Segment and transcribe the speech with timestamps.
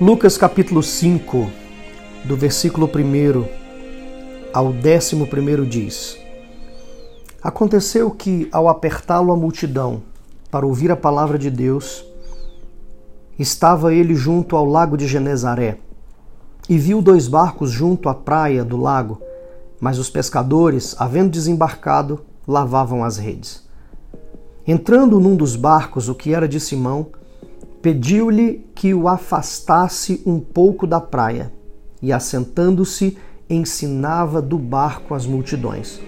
[0.00, 1.48] Lucas capítulo 5,
[2.24, 3.46] do versículo 1
[4.52, 6.18] ao 11 diz:
[7.40, 10.02] Aconteceu que, ao apertá-lo a multidão
[10.50, 12.04] para ouvir a palavra de Deus,
[13.38, 15.78] estava ele junto ao lago de Genezaré
[16.68, 19.22] e viu dois barcos junto à praia do lago,
[19.80, 23.62] mas os pescadores, havendo desembarcado, lavavam as redes.
[24.66, 27.12] Entrando num dos barcos, o que era de Simão,
[27.84, 31.52] pediu-lhe que o afastasse um pouco da praia,
[32.00, 33.18] e assentando-se,
[33.48, 36.00] ensinava do barco as multidões.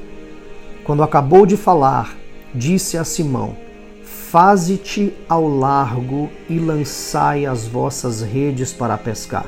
[0.86, 2.16] Quando acabou de falar,
[2.54, 3.54] disse a Simão:
[4.02, 9.44] Faze-te ao largo e lançai as vossas redes para pescar.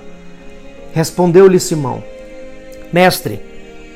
[0.92, 2.04] Respondeu-lhe Simão:
[2.92, 3.40] Mestre,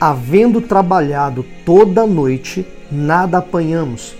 [0.00, 4.14] havendo trabalhado toda a noite, nada apanhamos,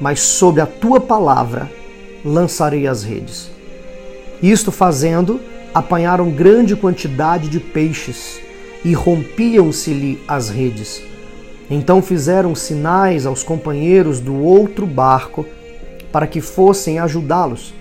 [0.00, 1.79] mas sob a tua palavra
[2.24, 3.50] lançarei as redes.
[4.42, 5.40] Isto fazendo,
[5.74, 8.40] apanharam grande quantidade de peixes
[8.84, 11.02] e rompiam-se-lhe as redes.
[11.70, 15.46] Então fizeram sinais aos companheiros do outro barco
[16.10, 17.74] para que fossem ajudá-los.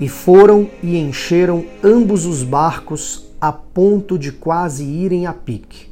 [0.00, 5.88] E foram e encheram ambos os barcos a ponto de quase irem a pique.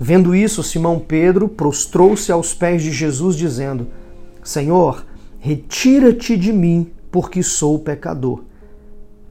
[0.00, 3.88] Vendo isso, Simão Pedro prostrou-se aos pés de Jesus, dizendo:
[4.42, 5.04] Senhor,
[5.40, 8.44] Retira-te de mim, porque sou pecador.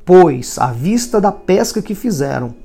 [0.04, 2.56] Pois, à vista da pesca que fizeram,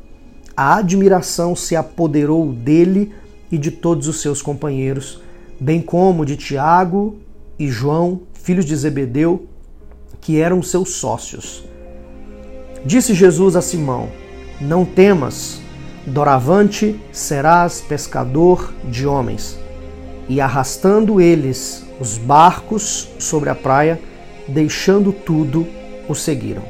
[0.56, 3.12] a admiração se apoderou dele
[3.53, 5.20] e de todos os seus companheiros,
[5.61, 7.19] bem como de Tiago
[7.59, 9.47] e João, filhos de Zebedeu,
[10.22, 11.65] que eram seus sócios.
[12.83, 14.09] Disse Jesus a Simão:
[14.59, 15.61] Não temas,
[16.06, 19.62] doravante serás pescador de homens.
[20.28, 24.00] E arrastando eles os barcos sobre a praia,
[24.48, 25.66] deixando tudo,
[26.08, 26.62] o seguiram.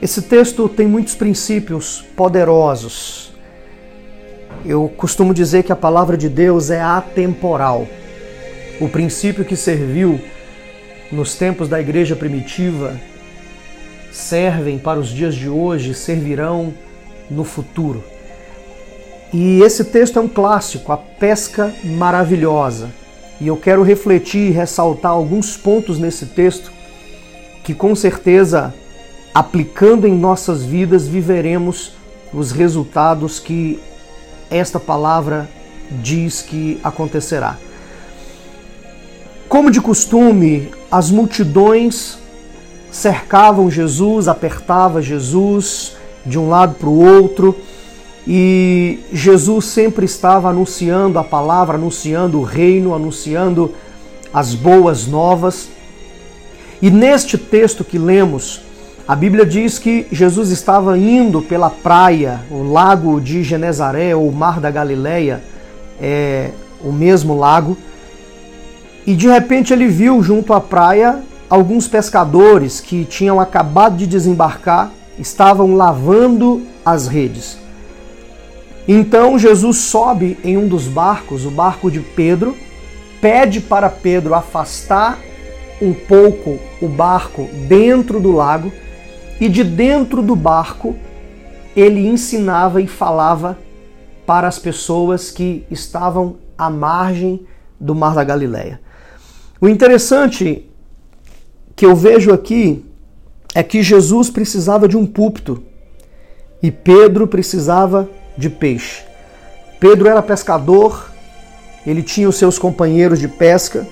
[0.00, 3.32] Esse texto tem muitos princípios poderosos.
[4.64, 7.86] Eu costumo dizer que a palavra de Deus é atemporal.
[8.80, 10.20] O princípio que serviu
[11.10, 12.98] nos tempos da igreja primitiva
[14.10, 16.74] servem para os dias de hoje, servirão
[17.30, 18.02] no futuro.
[19.32, 22.90] E esse texto é um clássico, a pesca maravilhosa.
[23.40, 26.72] E eu quero refletir e ressaltar alguns pontos nesse texto
[27.62, 28.72] que com certeza,
[29.34, 31.92] aplicando em nossas vidas, viveremos
[32.32, 33.80] os resultados que
[34.50, 35.48] esta palavra
[35.90, 37.58] diz que acontecerá.
[39.48, 42.18] Como de costume, as multidões
[42.90, 47.54] cercavam Jesus, apertava Jesus de um lado para o outro
[48.26, 53.72] e Jesus sempre estava anunciando a palavra, anunciando o reino, anunciando
[54.34, 55.68] as boas novas.
[56.82, 58.60] E neste texto que lemos,
[59.06, 64.60] a Bíblia diz que Jesus estava indo pela praia, o lago de Genezaré ou mar
[64.60, 65.42] da Galileia,
[66.00, 66.50] é
[66.82, 67.76] o mesmo lago,
[69.06, 74.90] e de repente ele viu junto à praia alguns pescadores que tinham acabado de desembarcar,
[75.16, 77.65] estavam lavando as redes.
[78.88, 82.56] Então Jesus sobe em um dos barcos, o barco de Pedro,
[83.20, 85.18] pede para Pedro afastar
[85.80, 88.72] um pouco o barco dentro do lago
[89.40, 90.96] e de dentro do barco
[91.74, 93.58] ele ensinava e falava
[94.24, 97.46] para as pessoas que estavam à margem
[97.78, 98.80] do Mar da Galileia.
[99.60, 100.68] O interessante
[101.74, 102.84] que eu vejo aqui
[103.54, 105.62] é que Jesus precisava de um púlpito
[106.62, 109.02] e Pedro precisava de peixe.
[109.78, 111.10] Pedro era pescador,
[111.86, 113.86] ele tinha os seus companheiros de pesca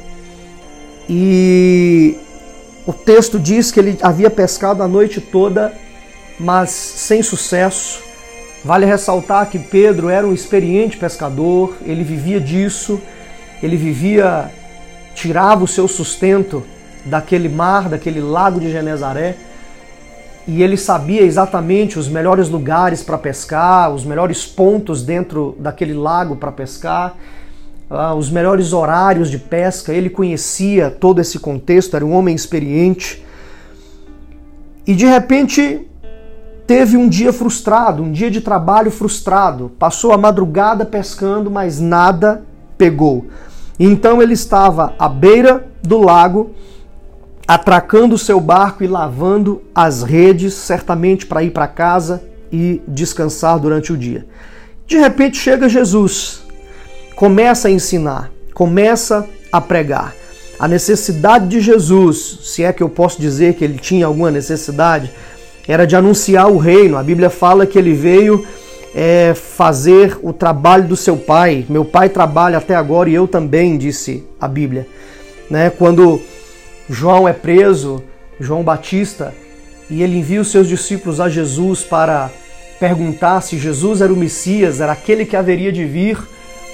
[1.09, 2.17] e
[2.87, 5.73] o texto diz que ele havia pescado a noite toda,
[6.39, 8.03] mas sem sucesso.
[8.65, 13.01] Vale ressaltar que Pedro era um experiente pescador, ele vivia disso,
[13.63, 14.51] ele vivia,
[15.15, 16.65] tirava o seu sustento
[17.05, 19.37] daquele mar, daquele lago de Genezaré
[20.47, 26.37] e ele sabia exatamente os melhores lugares para pescar, os melhores pontos dentro daquele lago
[26.37, 27.17] para pescar,
[27.91, 29.93] uh, os melhores horários de pesca.
[29.93, 33.25] Ele conhecia todo esse contexto, era um homem experiente.
[34.87, 35.89] E de repente
[36.67, 39.73] teve um dia frustrado, um dia de trabalho frustrado.
[39.79, 42.43] Passou a madrugada pescando, mas nada
[42.77, 43.27] pegou.
[43.79, 46.51] Então ele estava à beira do lago
[47.47, 53.59] atracando o seu barco e lavando as redes, certamente para ir para casa e descansar
[53.59, 54.27] durante o dia.
[54.87, 56.43] De repente chega Jesus,
[57.17, 60.15] começa a ensinar, começa a pregar.
[60.59, 65.11] A necessidade de Jesus, se é que eu posso dizer que ele tinha alguma necessidade,
[65.67, 66.97] era de anunciar o reino.
[66.97, 68.47] A Bíblia fala que ele veio
[68.95, 71.67] é, fazer o trabalho do seu pai.
[71.69, 74.87] Meu pai trabalha até agora e eu também, disse a Bíblia.
[75.51, 75.71] Né?
[75.71, 76.21] Quando
[76.89, 78.03] João é preso,
[78.39, 79.35] João Batista,
[79.89, 82.31] e ele envia os seus discípulos a Jesus para
[82.79, 86.19] perguntar se Jesus era o Messias, era aquele que haveria de vir,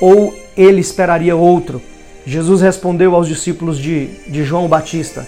[0.00, 1.80] ou ele esperaria outro.
[2.26, 5.26] Jesus respondeu aos discípulos de, de João Batista: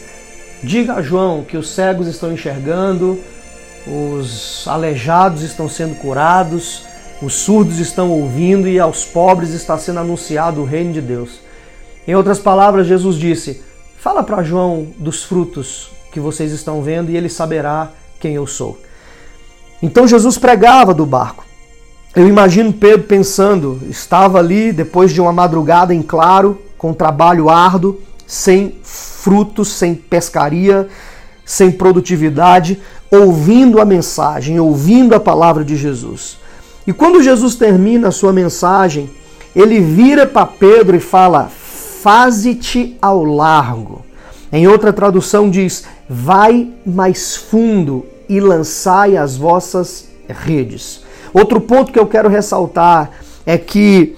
[0.62, 3.18] Diga a João que os cegos estão enxergando,
[3.86, 6.84] os aleijados estão sendo curados,
[7.22, 11.40] os surdos estão ouvindo e aos pobres está sendo anunciado o reino de Deus.
[12.06, 13.62] Em outras palavras, Jesus disse:
[14.02, 18.76] Fala para João dos frutos que vocês estão vendo e ele saberá quem eu sou.
[19.80, 21.44] Então Jesus pregava do barco.
[22.12, 28.00] Eu imagino Pedro pensando, estava ali depois de uma madrugada em claro, com trabalho árduo,
[28.26, 30.88] sem frutos, sem pescaria,
[31.44, 36.38] sem produtividade, ouvindo a mensagem, ouvindo a palavra de Jesus.
[36.84, 39.08] E quando Jesus termina a sua mensagem,
[39.54, 41.52] ele vira para Pedro e fala:
[42.02, 44.04] Faze-te ao largo.
[44.52, 51.04] Em outra tradução diz: Vai mais fundo e lançai as vossas redes.
[51.32, 53.08] Outro ponto que eu quero ressaltar
[53.46, 54.16] é que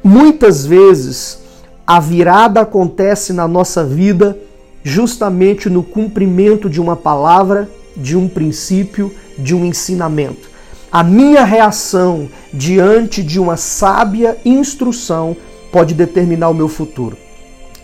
[0.00, 1.40] muitas vezes
[1.84, 4.38] a virada acontece na nossa vida
[4.84, 10.48] justamente no cumprimento de uma palavra, de um princípio, de um ensinamento.
[10.90, 15.36] A minha reação diante de uma sábia instrução
[15.78, 17.16] pode determinar o meu futuro.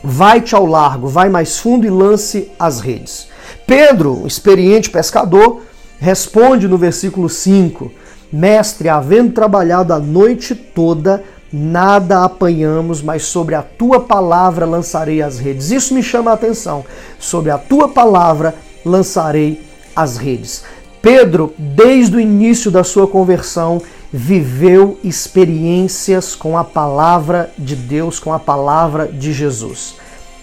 [0.02, 3.29] Vai-te ao largo, vai mais fundo e lance as redes.
[3.69, 5.62] Pedro, experiente pescador,
[6.00, 7.93] responde no versículo 5:
[8.32, 15.38] Mestre, havendo trabalhado a noite toda, nada apanhamos, mas sobre a tua palavra lançarei as
[15.38, 15.70] redes.
[15.70, 16.85] Isso me chama a atenção.
[17.20, 19.62] Sobre a tua palavra lançarei
[19.94, 20.64] as redes.
[21.04, 28.32] Pedro, desde o início da sua conversão, viveu experiências com a palavra de Deus, com
[28.32, 29.96] a palavra de Jesus.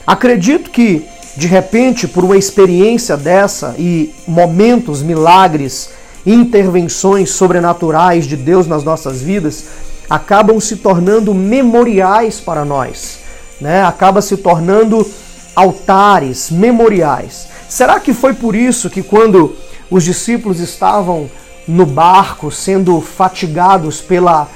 [0.05, 1.03] Acredito que,
[1.35, 5.89] de repente, por uma experiência dessa e momentos, milagres,
[6.27, 9.65] intervenções sobrenaturais de Deus nas nossas vidas,
[10.07, 13.17] acabam se tornando memoriais para nós,
[13.59, 13.83] né?
[13.83, 15.09] acaba se tornando
[15.55, 17.47] altares, memoriais.
[17.67, 19.55] Será que foi por isso que quando
[19.91, 21.29] os discípulos estavam
[21.67, 24.49] no barco sendo fatigados pela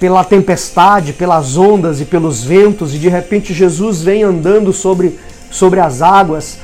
[0.00, 5.18] pela tempestade, pelas ondas e pelos ventos, e de repente Jesus vem andando sobre,
[5.50, 6.56] sobre as águas,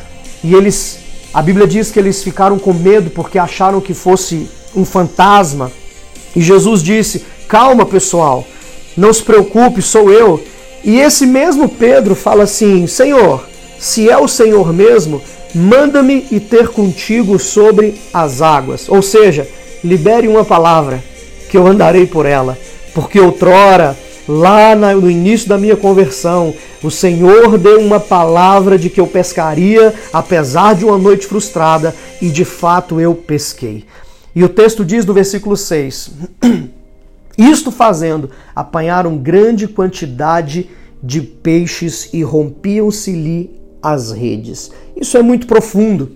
[0.43, 0.99] e eles,
[1.35, 5.71] a Bíblia diz que eles ficaram com medo porque acharam que fosse um fantasma.
[6.35, 8.47] E Jesus disse: Calma, pessoal,
[8.97, 10.43] não se preocupe, sou eu.
[10.83, 13.47] E esse mesmo Pedro fala assim: Senhor,
[13.79, 15.21] se é o Senhor mesmo,
[15.57, 18.91] manda-me e ter contigo sobre as águas.
[18.91, 19.49] Ou seja,
[19.83, 21.03] libere uma palavra,
[21.49, 22.59] que eu andarei por ela.
[22.95, 23.97] Porque outrora,
[24.29, 29.95] lá no início da minha conversão, o Senhor deu uma palavra de que eu pescaria,
[30.13, 33.85] apesar de uma noite frustrada, e de fato eu pesquei.
[34.35, 36.11] E o texto diz no versículo 6.
[37.39, 40.69] Isto fazendo, apanharam grande quantidade
[41.03, 43.51] de peixes e rompiam-se-lhe
[43.83, 44.71] as redes.
[44.97, 46.13] Isso é muito profundo.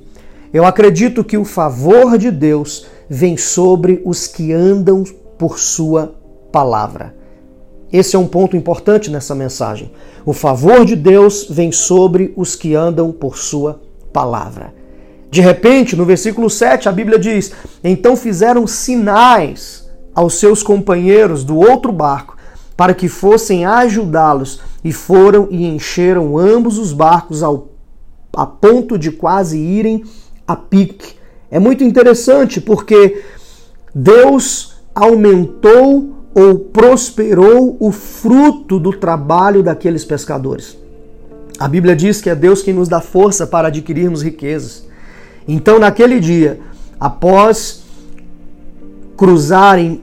[0.53, 5.05] Eu acredito que o favor de Deus vem sobre os que andam
[5.39, 6.15] por sua
[6.51, 7.15] palavra.
[7.93, 9.93] Esse é um ponto importante nessa mensagem.
[10.25, 13.81] O favor de Deus vem sobre os que andam por sua
[14.13, 14.73] palavra.
[15.31, 21.57] De repente, no versículo 7, a Bíblia diz: Então fizeram sinais aos seus companheiros do
[21.57, 22.37] outro barco
[22.77, 27.69] para que fossem ajudá-los e foram e encheram ambos os barcos ao,
[28.35, 30.05] a ponto de quase irem
[30.47, 31.15] a pique.
[31.51, 33.23] É muito interessante porque
[33.95, 40.77] Deus aumentou ou prosperou o fruto do trabalho daqueles pescadores.
[41.59, 44.87] A Bíblia diz que é Deus quem nos dá força para adquirirmos riquezas.
[45.47, 46.61] Então, naquele dia,
[46.99, 47.83] após
[49.17, 50.03] cruzarem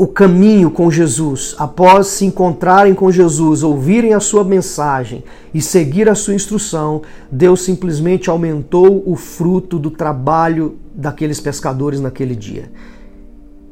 [0.00, 6.08] o caminho com Jesus, após se encontrarem com Jesus, ouvirem a sua mensagem e seguir
[6.08, 7.02] a sua instrução,
[7.32, 12.70] Deus simplesmente aumentou o fruto do trabalho daqueles pescadores naquele dia.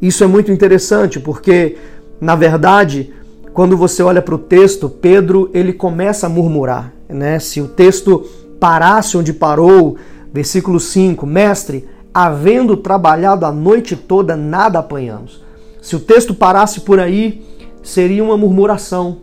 [0.02, 1.76] Isso é muito interessante porque,
[2.20, 3.14] na verdade,
[3.54, 6.92] quando você olha para o texto, Pedro ele começa a murmurar.
[7.08, 7.38] Né?
[7.38, 8.26] Se o texto
[8.58, 9.96] parasse onde parou,
[10.34, 15.45] versículo 5, mestre, havendo trabalhado a noite toda, nada apanhamos.
[15.86, 17.40] Se o texto parasse por aí,
[17.80, 19.18] seria uma murmuração.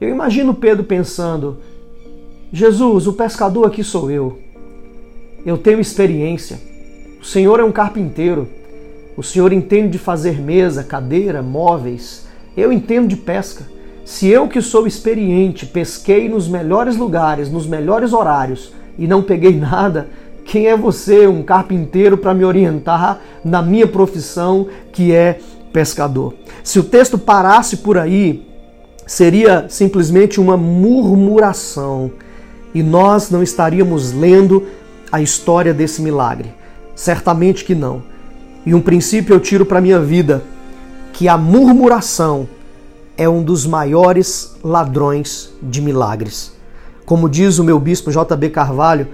[0.00, 1.58] Eu imagino Pedro pensando:
[2.52, 4.38] Jesus, o pescador aqui sou eu.
[5.44, 6.60] Eu tenho experiência.
[7.20, 8.48] O Senhor é um carpinteiro.
[9.16, 12.28] O Senhor entende de fazer mesa, cadeira, móveis.
[12.56, 13.66] Eu entendo de pesca.
[14.04, 19.56] Se eu que sou experiente pesquei nos melhores lugares, nos melhores horários e não peguei
[19.58, 20.08] nada,
[20.44, 25.40] quem é você, um carpinteiro, para me orientar na minha profissão que é
[25.74, 26.34] pescador?
[26.62, 28.46] Se o texto parasse por aí,
[29.04, 32.12] seria simplesmente uma murmuração
[32.72, 34.62] e nós não estaríamos lendo
[35.10, 36.54] a história desse milagre.
[36.94, 38.02] Certamente que não.
[38.64, 40.42] E um princípio eu tiro para minha vida,
[41.12, 42.48] que a murmuração
[43.16, 46.52] é um dos maiores ladrões de milagres.
[47.04, 49.08] Como diz o meu bispo JB Carvalho,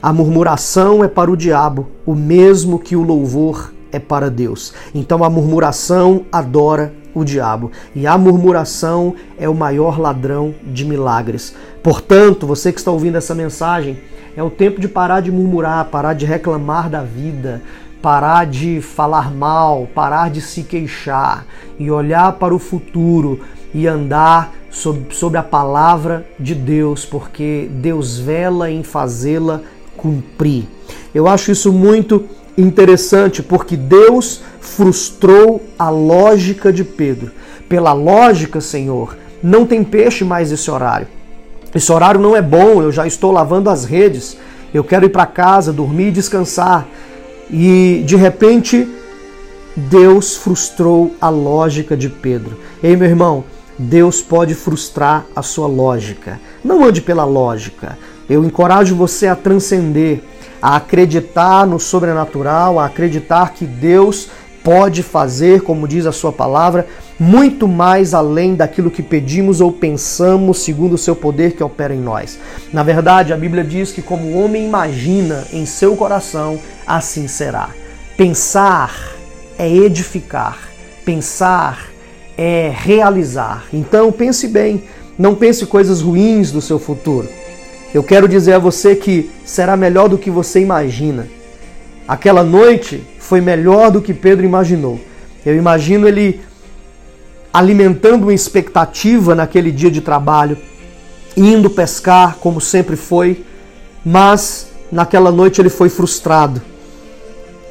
[0.00, 4.74] a murmuração é para o diabo, o mesmo que o louvor é para Deus.
[4.94, 7.70] Então a murmuração adora o diabo.
[7.94, 11.54] E a murmuração é o maior ladrão de milagres.
[11.82, 13.98] Portanto, você que está ouvindo essa mensagem,
[14.36, 17.62] é o tempo de parar de murmurar, parar de reclamar da vida,
[18.02, 21.46] parar de falar mal, parar de se queixar
[21.78, 23.40] e olhar para o futuro
[23.72, 29.60] e andar sobre, a palavra de Deus, porque Deus vela em fazê-la
[29.96, 30.64] cumprir.
[31.14, 32.24] Eu acho isso muito
[32.56, 37.30] interessante porque Deus frustrou a lógica de Pedro.
[37.68, 41.08] Pela lógica, Senhor, não tem peixe mais esse horário.
[41.74, 44.36] Esse horário não é bom, eu já estou lavando as redes,
[44.72, 46.86] eu quero ir para casa, dormir e descansar.
[47.50, 48.88] E de repente,
[49.76, 52.58] Deus frustrou a lógica de Pedro.
[52.82, 53.44] Ei, meu irmão,
[53.76, 56.40] Deus pode frustrar a sua lógica.
[56.64, 57.98] Não ande pela lógica.
[58.28, 60.22] Eu encorajo você a transcender
[60.64, 64.30] a acreditar no sobrenatural, a acreditar que Deus
[64.62, 66.86] pode fazer, como diz a sua palavra,
[67.20, 72.00] muito mais além daquilo que pedimos ou pensamos, segundo o seu poder que opera em
[72.00, 72.38] nós.
[72.72, 77.68] Na verdade, a Bíblia diz que como o homem imagina em seu coração, assim será.
[78.16, 78.90] Pensar
[79.58, 80.58] é edificar,
[81.04, 81.88] pensar
[82.38, 83.64] é realizar.
[83.70, 84.84] Então pense bem,
[85.18, 87.28] não pense coisas ruins do seu futuro.
[87.94, 91.28] Eu quero dizer a você que será melhor do que você imagina.
[92.08, 95.00] Aquela noite foi melhor do que Pedro imaginou.
[95.46, 96.40] Eu imagino ele
[97.52, 100.58] alimentando uma expectativa naquele dia de trabalho,
[101.36, 103.44] indo pescar como sempre foi,
[104.04, 106.60] mas naquela noite ele foi frustrado.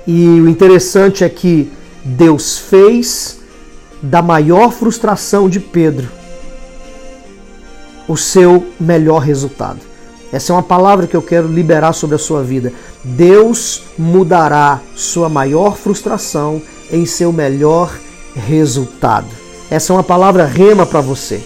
[0.07, 1.69] E o interessante é que
[2.01, 3.41] Deus fez
[4.01, 6.07] da maior frustração de Pedro
[8.07, 9.92] o seu melhor resultado.
[10.33, 12.73] Essa é uma palavra que eu quero liberar sobre a sua vida.
[13.03, 16.59] Deus mudará sua maior frustração
[16.91, 17.95] em seu melhor
[18.35, 19.27] resultado.
[19.69, 21.39] Essa é uma palavra rema para você.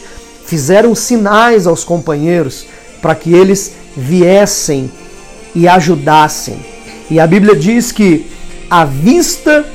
[0.45, 2.65] Fizeram sinais aos companheiros
[3.01, 4.89] para que eles viessem
[5.53, 6.57] e ajudassem.
[7.11, 8.25] E a Bíblia diz que,
[8.69, 9.65] à vista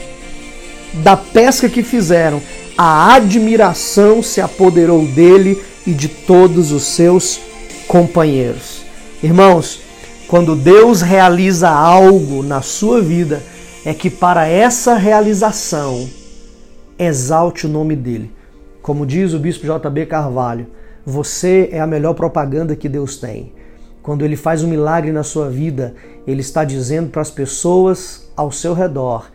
[0.94, 2.40] da pesca que fizeram,
[2.78, 7.38] a admiração se apoderou dele e de todos os seus
[7.86, 8.81] companheiros.
[9.22, 9.80] Irmãos,
[10.26, 13.40] quando Deus realiza algo na sua vida,
[13.84, 16.08] é que para essa realização
[16.98, 18.32] exalte o nome dele.
[18.82, 20.66] Como diz o bispo JB Carvalho,
[21.06, 23.52] você é a melhor propaganda que Deus tem.
[24.02, 25.94] Quando ele faz um milagre na sua vida,
[26.26, 29.30] ele está dizendo para as pessoas ao seu redor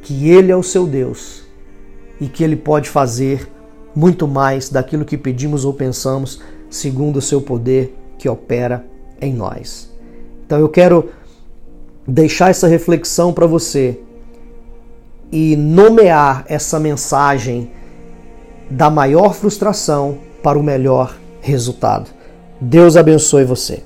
[0.00, 1.42] que ele é o seu Deus
[2.20, 3.48] e que ele pode fazer
[3.96, 6.40] muito mais daquilo que pedimos ou pensamos,
[6.70, 8.91] segundo o seu poder que opera
[9.22, 9.90] em nós.
[10.44, 11.08] Então eu quero
[12.06, 13.98] deixar essa reflexão para você
[15.30, 17.70] e nomear essa mensagem
[18.68, 22.10] da maior frustração para o melhor resultado.
[22.60, 23.82] Deus abençoe você.